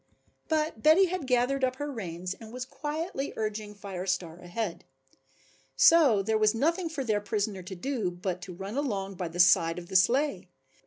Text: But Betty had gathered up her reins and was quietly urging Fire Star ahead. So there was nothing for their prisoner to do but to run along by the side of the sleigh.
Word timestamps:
But 0.49 0.81
Betty 0.81 1.05
had 1.05 1.27
gathered 1.27 1.63
up 1.63 1.75
her 1.75 1.91
reins 1.91 2.33
and 2.33 2.51
was 2.51 2.65
quietly 2.65 3.33
urging 3.35 3.75
Fire 3.75 4.07
Star 4.07 4.39
ahead. 4.39 4.83
So 5.75 6.23
there 6.23 6.39
was 6.39 6.55
nothing 6.55 6.89
for 6.89 7.03
their 7.03 7.21
prisoner 7.21 7.61
to 7.61 7.75
do 7.75 8.09
but 8.09 8.41
to 8.41 8.53
run 8.55 8.75
along 8.77 9.13
by 9.13 9.27
the 9.27 9.39
side 9.39 9.77
of 9.77 9.89
the 9.89 9.95
sleigh. 9.95 10.49